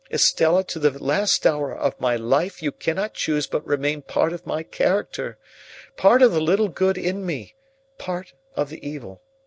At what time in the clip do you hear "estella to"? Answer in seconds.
0.09-0.79